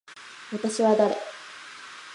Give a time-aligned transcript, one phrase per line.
[0.51, 1.15] 私は誰。